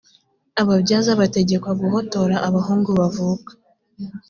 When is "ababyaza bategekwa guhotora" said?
0.61-2.35